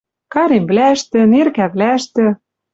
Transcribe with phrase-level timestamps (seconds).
[0.33, 2.25] Каремвлӓштӹ, неркӓвлӓштӹ